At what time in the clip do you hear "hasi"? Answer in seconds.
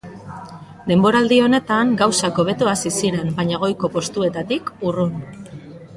2.71-2.93